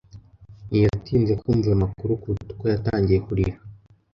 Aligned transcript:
Ntiyatinze 0.67 1.33
kumva 1.41 1.65
ayo 1.69 1.77
makuru 1.83 2.19
kuruta 2.21 2.51
uko 2.53 2.65
yatangiye 2.73 3.19
kurira. 3.25 3.53